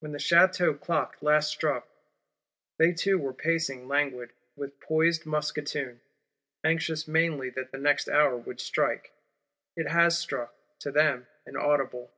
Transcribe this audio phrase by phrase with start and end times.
[0.00, 1.88] When the Château Clock last struck,
[2.78, 6.00] they two were pacing languid, with poised musketoon;
[6.62, 9.12] anxious mainly that the next hour would strike.
[9.74, 12.12] It has struck; to them inaudible.